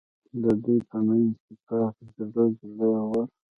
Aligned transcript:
د 0.41 0.43
دوی 0.63 0.79
په 0.89 0.97
منځ 1.07 1.29
کې 1.43 1.53
پاک 1.67 1.95
زړي، 2.15 2.47
زړه 2.75 2.87
ور. 3.09 3.27